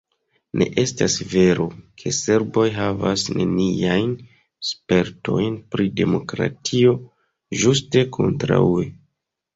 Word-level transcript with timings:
Ne 0.59 0.67
estas 0.83 1.17
vero, 1.33 1.65
ke 2.03 2.13
serboj 2.19 2.63
havas 2.77 3.25
neniajn 3.35 4.15
spertojn 4.71 5.61
pri 5.77 5.89
demokratio, 6.01 6.97
ĝuste 7.65 8.05
kontraŭe. 8.19 8.89